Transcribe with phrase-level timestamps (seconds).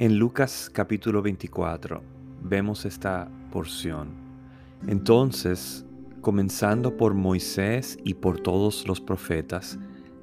[0.00, 2.00] En Lucas capítulo 24
[2.40, 4.10] vemos esta porción.
[4.86, 5.84] Entonces,
[6.20, 9.76] comenzando por Moisés y por todos los profetas,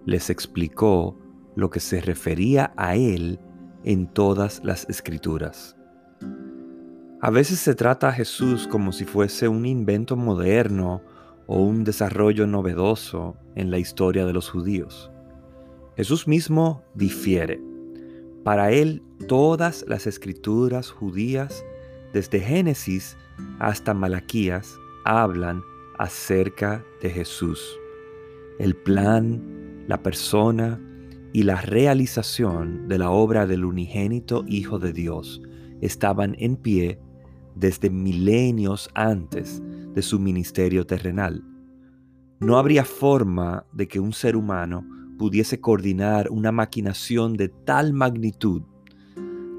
[0.05, 1.19] les explicó
[1.55, 3.37] lo que se refería a él
[3.83, 5.75] en todas las escrituras.
[7.19, 11.01] A veces se trata a Jesús como si fuese un invento moderno
[11.47, 15.11] o un desarrollo novedoso en la historia de los judíos.
[15.97, 17.74] Jesús mismo difiere.
[18.45, 21.65] Para él todas las escrituras judías,
[22.13, 23.17] desde Génesis
[23.57, 25.63] hasta Malaquías, hablan
[25.97, 27.59] acerca de Jesús.
[28.59, 30.79] El plan, la persona
[31.33, 35.41] y la realización de la obra del unigénito Hijo de Dios
[35.81, 36.99] estaban en pie
[37.55, 39.59] desde milenios antes
[39.95, 41.43] de su ministerio terrenal.
[42.39, 44.85] No habría forma de que un ser humano
[45.17, 48.63] pudiese coordinar una maquinación de tal magnitud.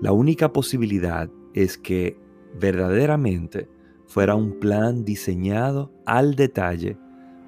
[0.03, 2.19] La única posibilidad es que
[2.59, 3.69] verdaderamente
[4.07, 6.99] fuera un plan diseñado al detalle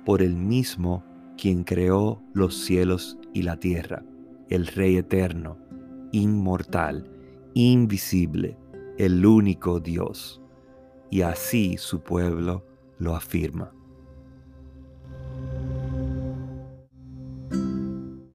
[0.05, 1.05] por el mismo
[1.36, 4.05] quien creó los cielos y la tierra,
[4.48, 5.58] el Rey eterno,
[6.12, 7.10] inmortal,
[7.54, 8.56] invisible,
[8.97, 10.42] el único Dios.
[11.10, 12.66] Y así su pueblo
[12.98, 13.72] lo afirma.